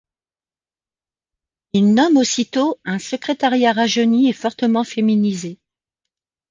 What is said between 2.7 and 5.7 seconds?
un secrétariat rajeuni et fortement féminisé.